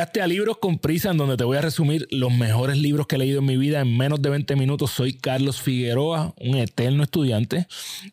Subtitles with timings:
[0.00, 3.16] Llegaste a Libros con Prisa, en donde te voy a resumir los mejores libros que
[3.16, 4.92] he leído en mi vida en menos de 20 minutos.
[4.92, 7.66] Soy Carlos Figueroa, un eterno estudiante,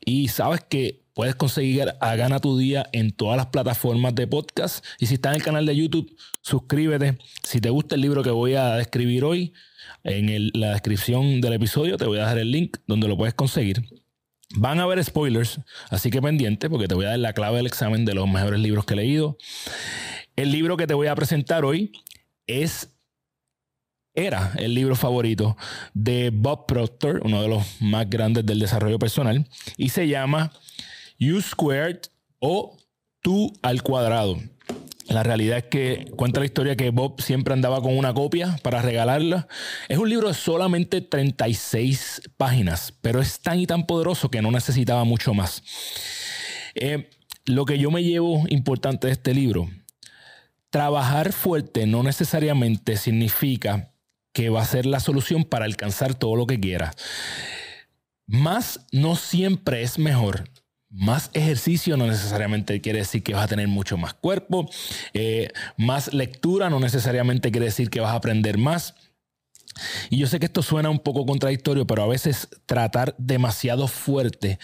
[0.03, 4.83] y sabes que puedes conseguir a Gana tu Día en todas las plataformas de podcast.
[4.99, 7.19] Y si estás en el canal de YouTube, suscríbete.
[7.43, 9.53] Si te gusta el libro que voy a describir hoy,
[10.03, 13.81] en la descripción del episodio te voy a dejar el link donde lo puedes conseguir.
[14.55, 17.67] Van a haber spoilers, así que pendiente porque te voy a dar la clave del
[17.67, 19.37] examen de los mejores libros que he leído.
[20.37, 21.91] El libro que te voy a presentar hoy
[22.45, 22.93] es
[24.13, 25.57] era el libro favorito
[25.95, 30.53] de Bob Proctor, uno de los más grandes del desarrollo personal, y se llama
[31.19, 32.01] U Squared
[32.39, 32.77] o
[33.21, 34.37] Tú al cuadrado.
[35.09, 38.81] La realidad es que cuenta la historia que Bob siempre andaba con una copia para
[38.81, 39.47] regalarla.
[39.89, 44.51] Es un libro de solamente 36 páginas, pero es tan y tan poderoso que no
[44.51, 45.63] necesitaba mucho más.
[46.75, 47.09] Eh,
[47.45, 49.67] lo que yo me llevo importante de este libro
[50.77, 53.91] trabajar fuerte no necesariamente significa
[54.31, 56.95] que va a ser la solución para alcanzar todo lo que quieras.
[58.27, 60.43] Más no siempre es mejor.
[60.91, 64.69] Más ejercicio no necesariamente quiere decir que vas a tener mucho más cuerpo.
[65.15, 68.93] Eh, más lectura no necesariamente quiere decir que vas a aprender más.
[70.09, 74.59] Y yo sé que esto suena un poco contradictorio, pero a veces tratar demasiado fuerte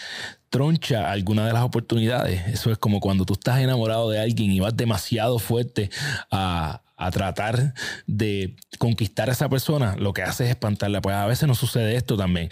[0.54, 2.48] troncha alguna de las oportunidades.
[2.48, 5.90] Eso es como cuando tú estás enamorado de alguien y vas demasiado fuerte
[6.32, 7.74] a, tratar
[8.08, 11.02] de conquistar a esa persona, lo que hace es espantarla.
[11.02, 12.50] Pues a veces nos sucede esto también.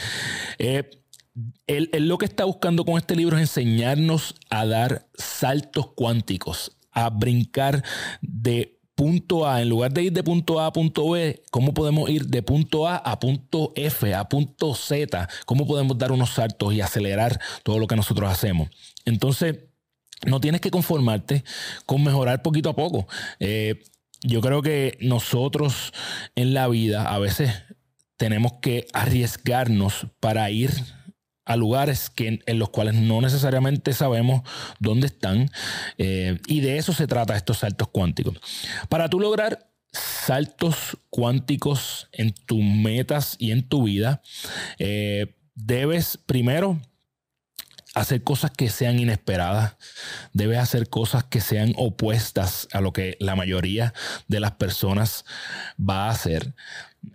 [0.57, 0.89] Eh,
[1.67, 7.09] él, lo que está buscando con este libro es enseñarnos a dar saltos cuánticos, a
[7.09, 7.83] brincar
[8.21, 12.07] de punto A, en lugar de ir de punto A a punto B, ¿cómo podemos
[12.07, 15.27] ir de punto A a punto F, a punto Z?
[15.47, 18.69] ¿Cómo podemos dar unos saltos y acelerar todo lo que nosotros hacemos?
[19.05, 19.57] Entonces,
[20.27, 21.43] no tienes que conformarte
[21.87, 23.07] con mejorar poquito a poco.
[23.39, 23.81] Eh,
[24.21, 25.93] yo creo que nosotros
[26.35, 27.51] en la vida a veces
[28.17, 30.69] tenemos que arriesgarnos para ir
[31.51, 34.41] a lugares que, en los cuales no necesariamente sabemos
[34.79, 35.49] dónde están.
[35.97, 38.35] Eh, y de eso se trata estos saltos cuánticos.
[38.89, 44.21] Para tú lograr saltos cuánticos en tus metas y en tu vida,
[44.79, 46.79] eh, debes primero
[47.93, 49.75] hacer cosas que sean inesperadas,
[50.31, 53.93] debes hacer cosas que sean opuestas a lo que la mayoría
[54.27, 55.25] de las personas
[55.77, 56.55] va a hacer.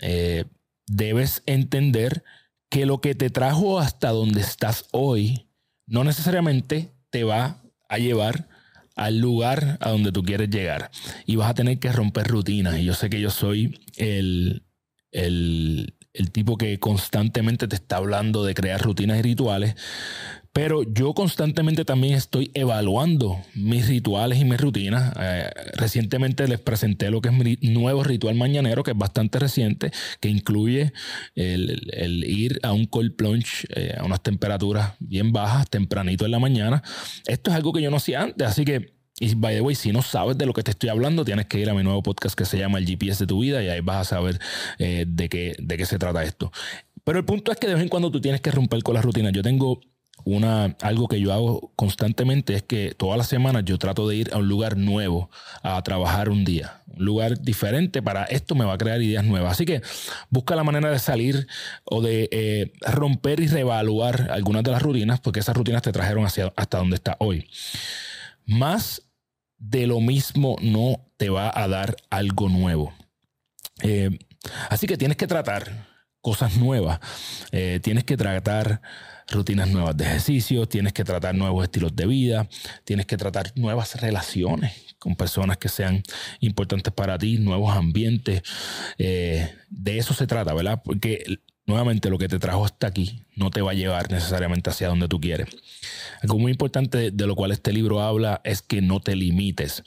[0.01, 0.45] Eh,
[0.87, 2.25] debes entender
[2.71, 5.49] que lo que te trajo hasta donde estás hoy
[5.87, 8.49] no necesariamente te va a llevar
[8.97, 10.91] al lugar a donde tú quieres llegar.
[11.27, 12.79] Y vas a tener que romper rutinas.
[12.79, 14.65] Y yo sé que yo soy el,
[15.13, 19.77] el, el tipo que constantemente te está hablando de crear rutinas y rituales,
[20.57, 25.13] pero yo constantemente también estoy evaluando mis rituales y mis rutinas.
[25.21, 29.91] Eh, recientemente les presenté lo que es mi nuevo ritual mañanero, que es bastante reciente,
[30.19, 30.95] que incluye
[31.35, 36.39] el, ir a un cold plunge eh, a unas temperaturas bien bajas, tempranito en la
[36.39, 36.83] mañana.
[37.27, 39.93] Esto es algo que yo no hacía antes, así que y by the way, si
[39.93, 42.35] no sabes de lo que te estoy hablando, tienes que ir a mi nuevo podcast
[42.35, 44.41] que se llama El GPS de tu vida y ahí vas a saber
[44.79, 46.51] eh, de, qué, de qué se trata esto.
[47.05, 49.05] Pero el punto es que de vez en cuando tú tienes que romper con las
[49.05, 49.33] rutinas.
[49.33, 49.81] Yo tengo
[50.25, 54.35] una, algo que yo hago constantemente es que todas las semanas yo trato de ir
[54.35, 55.31] a un lugar nuevo
[55.63, 56.83] a trabajar un día.
[56.97, 59.53] Un lugar diferente para esto me va a crear ideas nuevas.
[59.53, 59.83] Así que
[60.29, 61.47] busca la manera de salir
[61.85, 66.25] o de eh, romper y reevaluar algunas de las rutinas porque esas rutinas te trajeron
[66.25, 67.49] hacia, hasta donde está hoy.
[68.47, 69.03] Más
[69.59, 72.93] de lo mismo no te va a dar algo nuevo.
[73.83, 74.11] Eh,
[74.71, 75.96] así que tienes que tratar
[76.27, 76.99] cosas nuevas.
[77.53, 78.83] Eh, tienes que tratar
[79.29, 82.49] rutinas nuevas de ejercicio, tienes que tratar nuevos estilos de vida,
[82.83, 86.03] tienes que tratar nuevas relaciones con personas que sean
[86.41, 88.43] importantes para ti, nuevos ambientes.
[88.99, 90.83] Eh, de eso se trata, ¿verdad?
[90.85, 91.23] Porque
[91.65, 95.07] nuevamente lo que te trajo hasta aquí no te va a llevar necesariamente hacia donde
[95.07, 95.47] tú quieres.
[96.23, 99.85] Algo muy importante de lo cual este libro habla es que no te limites.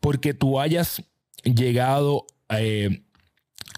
[0.00, 1.00] Porque tú hayas
[1.44, 3.04] llegado eh,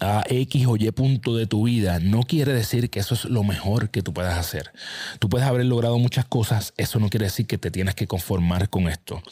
[0.01, 3.45] a X o Y punto de tu vida, no quiere decir que eso es lo
[3.45, 4.73] mejor que tú puedas hacer.
[5.19, 8.69] Tú puedes haber logrado muchas cosas, eso no quiere decir que te tienes que conformar
[8.69, 9.23] con esto.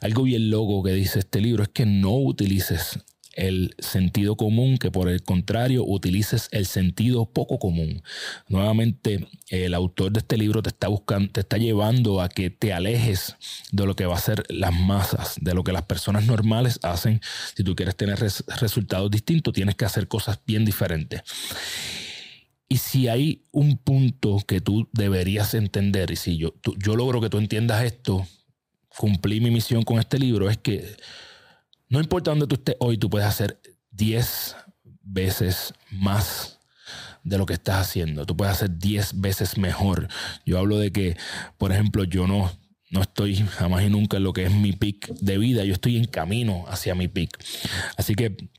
[0.00, 2.98] Algo bien loco que dice este libro es que no utilices
[3.34, 8.02] el sentido común, que por el contrario utilices el sentido poco común.
[8.48, 12.72] Nuevamente, el autor de este libro te está buscando, te está llevando a que te
[12.72, 13.36] alejes
[13.72, 17.20] de lo que va a ser las masas, de lo que las personas normales hacen.
[17.54, 21.22] Si tú quieres tener resultados distintos, tienes que hacer cosas bien diferentes.
[22.68, 27.30] Y si hay un punto que tú deberías entender, y si yo, yo logro que
[27.30, 28.26] tú entiendas esto,
[28.88, 30.96] cumplí mi misión con este libro, es que
[31.94, 33.60] no importa dónde tú estés hoy, tú puedes hacer
[33.92, 34.56] 10
[35.00, 36.58] veces más
[37.22, 38.26] de lo que estás haciendo.
[38.26, 40.08] Tú puedes hacer 10 veces mejor.
[40.44, 41.16] Yo hablo de que,
[41.56, 42.50] por ejemplo, yo no,
[42.90, 45.64] no estoy jamás y nunca en lo que es mi pick de vida.
[45.64, 47.38] Yo estoy en camino hacia mi pick.
[47.96, 48.50] Así que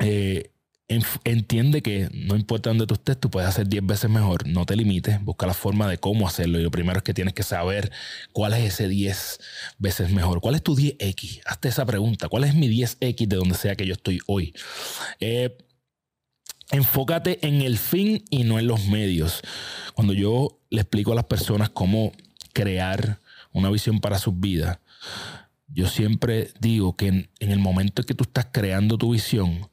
[0.00, 0.52] eh,
[0.88, 4.46] entiende que no importa dónde tú estés, tú puedes hacer 10 veces mejor.
[4.46, 6.58] No te limites, busca la forma de cómo hacerlo.
[6.58, 7.90] Y lo primero es que tienes que saber
[8.32, 9.40] cuál es ese 10
[9.78, 10.40] veces mejor.
[10.40, 11.40] ¿Cuál es tu 10X?
[11.46, 12.28] Hazte esa pregunta.
[12.28, 14.52] ¿Cuál es mi 10X de donde sea que yo estoy hoy?
[15.20, 15.56] Eh,
[16.70, 19.40] enfócate en el fin y no en los medios.
[19.94, 22.12] Cuando yo le explico a las personas cómo
[22.52, 23.20] crear
[23.52, 24.78] una visión para sus vidas,
[25.68, 29.68] yo siempre digo que en, el momento en que tú estás creando tu visión,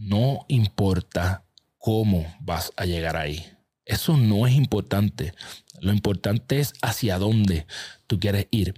[0.00, 1.44] no importa
[1.76, 3.46] cómo vas a llegar ahí.
[3.84, 5.34] Eso no es importante.
[5.80, 7.66] Lo importante es hacia dónde
[8.06, 8.74] tú quieres ir.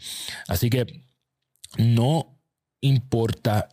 [0.49, 1.05] Así que
[1.79, 2.39] no
[2.81, 3.69] importa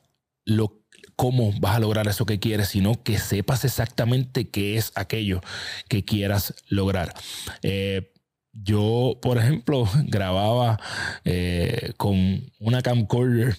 [0.45, 0.79] lo
[1.15, 5.41] cómo vas a lograr eso que quieres, sino que sepas exactamente qué es aquello
[5.89, 7.13] que quieras lograr.
[7.61, 8.13] Eh,
[8.53, 10.79] yo, por ejemplo, grababa
[11.25, 13.57] eh, con una camcorder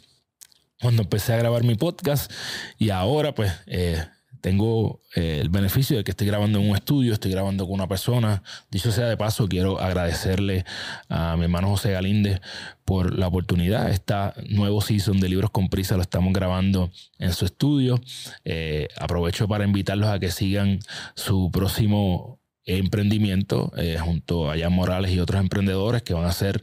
[0.81, 2.33] cuando empecé a grabar mi podcast
[2.79, 4.03] y ahora pues eh,
[4.41, 7.89] tengo eh, el beneficio de que estoy grabando en un estudio, estoy grabando con una
[7.89, 8.43] persona.
[8.71, 10.65] Dicho sea de paso, quiero agradecerle
[11.09, 12.41] a mi hermano José Galíndez
[12.85, 13.91] por la oportunidad.
[13.91, 18.01] Esta nuevo season de Libros con Prisa lo estamos grabando en su estudio.
[18.45, 20.81] Eh, aprovecho para invitarlos a que sigan
[21.15, 22.40] su próximo
[22.79, 26.63] emprendimiento eh, junto a Jan Morales y otros emprendedores que van a hacer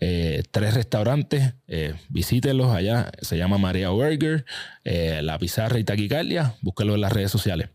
[0.00, 1.54] eh, tres restaurantes.
[1.66, 3.10] Eh, visítenlos allá.
[3.20, 4.44] Se llama María Burger,
[4.84, 6.54] La Pizarra y Taquicalia.
[6.60, 7.70] Búsquenlo en las redes sociales.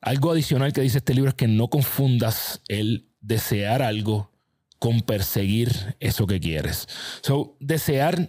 [0.00, 4.32] algo adicional que dice este libro es que no confundas el desear algo
[4.78, 6.88] con perseguir eso que quieres.
[7.22, 8.28] So, desear,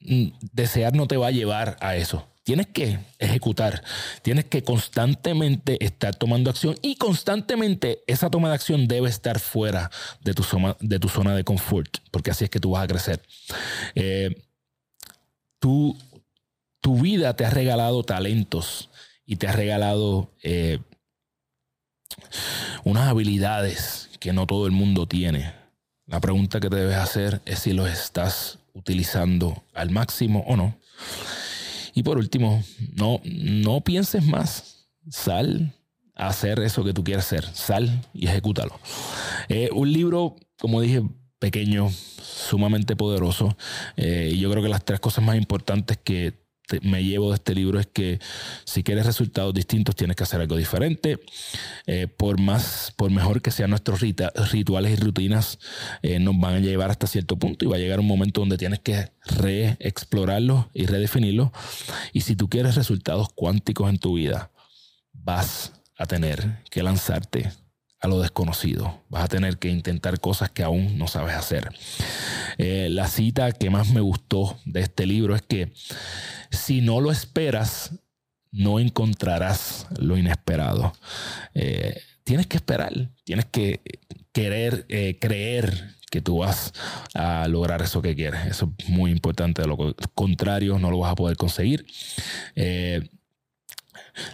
[0.00, 3.82] mm, desear no te va a llevar a eso tienes que ejecutar,
[4.22, 9.90] tienes que constantemente estar tomando acción y constantemente esa toma de acción debe estar fuera
[10.20, 13.22] de tu zona de, confort, porque así es que tú vas a crecer.
[13.94, 14.42] Eh,
[15.58, 15.96] tu,
[17.00, 18.90] vida te ha regalado talentos
[19.24, 20.78] y te ha regalado eh,
[22.84, 25.54] unas habilidades que no todo el mundo tiene.
[26.06, 30.78] La pregunta que te debes hacer es si los estás utilizando al máximo o no.
[31.94, 32.62] Y por último,
[32.94, 34.88] no, no pienses más.
[35.08, 35.74] Sal
[36.14, 37.44] a hacer eso que tú quieres hacer.
[37.54, 38.78] Sal y ejecútalo.
[39.48, 41.02] Eh, un libro, como dije,
[41.38, 43.56] pequeño, sumamente poderoso.
[43.96, 46.43] Eh, y yo creo que las tres cosas más importantes que
[46.82, 48.18] me llevo de este libro es que
[48.64, 51.18] si quieres resultados distintos tienes que hacer algo diferente.
[51.86, 55.58] Eh, por más, por mejor que sean nuestros rituales y rutinas,
[56.02, 58.58] eh, nos van a llevar hasta cierto punto y va a llegar un momento donde
[58.58, 61.50] tienes que reexplorarlos y redefinirlos.
[62.12, 64.50] Y si tú quieres resultados cuánticos en tu vida,
[65.12, 67.52] vas a tener que lanzarte
[68.00, 69.02] a lo desconocido.
[69.08, 71.70] Vas a tener que intentar cosas que aún no sabes hacer.
[72.58, 75.72] Eh, la cita que más me gustó de este libro es que
[76.50, 77.92] si no lo esperas,
[78.52, 80.92] no encontrarás lo inesperado.
[81.54, 83.80] Eh, tienes que esperar, tienes que
[84.32, 86.72] querer, eh, creer que tú vas
[87.14, 88.46] a lograr eso que quieres.
[88.46, 89.62] Eso es muy importante.
[89.62, 89.76] De lo
[90.14, 91.84] contrario, no lo vas a poder conseguir.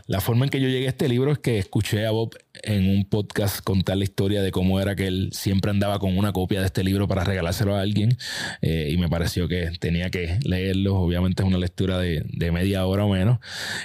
[0.07, 2.89] La forma en que yo llegué a este libro es que escuché a Bob en
[2.89, 6.61] un podcast contar la historia de cómo era que él siempre andaba con una copia
[6.61, 8.17] de este libro para regalárselo a alguien
[8.63, 10.97] eh, y me pareció que tenía que leerlo.
[10.97, 13.39] Obviamente es una lectura de, de media hora o menos.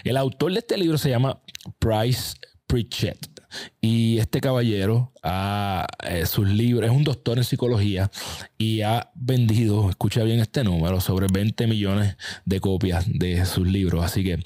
[0.03, 1.39] El autor de este libro se llama
[1.79, 2.35] Price
[2.67, 3.34] Pritchett.
[3.81, 8.11] Y este caballero, a, eh, sus libros, es un doctor en psicología
[8.57, 14.03] y ha vendido, escucha bien este número, sobre 20 millones de copias de sus libros.
[14.03, 14.39] Así que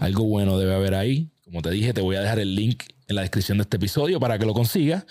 [0.00, 1.30] algo bueno debe haber ahí.
[1.44, 4.18] Como te dije, te voy a dejar el link en la descripción de este episodio
[4.20, 5.04] para que lo consigas.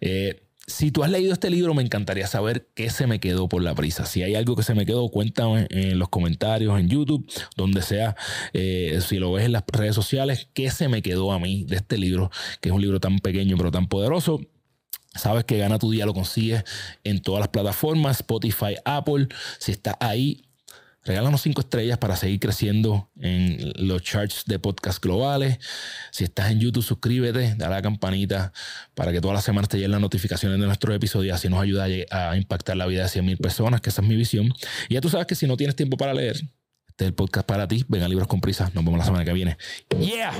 [0.00, 3.62] Eh, si tú has leído este libro, me encantaría saber qué se me quedó por
[3.62, 4.06] la prisa.
[4.06, 8.16] Si hay algo que se me quedó, cuéntame en los comentarios, en YouTube, donde sea.
[8.52, 11.76] Eh, si lo ves en las redes sociales, qué se me quedó a mí de
[11.76, 12.30] este libro,
[12.60, 14.40] que es un libro tan pequeño pero tan poderoso.
[15.14, 16.64] Sabes que Gana tu Día lo consigues
[17.04, 19.28] en todas las plataformas, Spotify, Apple.
[19.58, 20.44] Si está ahí,
[21.04, 25.58] Regálanos cinco estrellas para seguir creciendo en los charts de podcast globales.
[26.10, 28.52] Si estás en YouTube, suscríbete, dale a la campanita
[28.94, 31.36] para que todas las semanas te lleguen las notificaciones de nuestros episodios.
[31.36, 34.16] Así nos ayuda a impactar la vida de 100 mil personas, que esa es mi
[34.16, 34.54] visión.
[34.88, 37.46] Y ya tú sabes que si no tienes tiempo para leer, este es el podcast
[37.46, 37.84] para ti.
[37.88, 38.70] Venga, libros con prisa.
[38.72, 39.58] Nos vemos la semana que viene.
[40.00, 40.32] ¡Yeah!